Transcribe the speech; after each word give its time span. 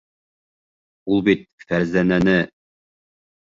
Ул 1.15 1.21
бит 1.27 1.43
Фәрзәнәне... 1.67 2.35